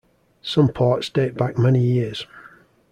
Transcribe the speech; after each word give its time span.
Some 0.41 0.69
ports 0.69 1.09
date 1.09 1.35
back 1.35 1.59
many 1.59 1.79
years. 1.79 2.25